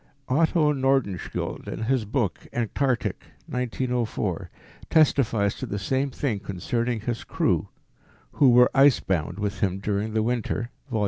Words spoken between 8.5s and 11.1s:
ice bound with him during the winter (Vol.